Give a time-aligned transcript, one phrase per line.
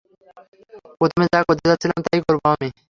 [0.99, 2.67] প্রথমে যা করতে যাচ্ছিলাম, তাই করবো আমি।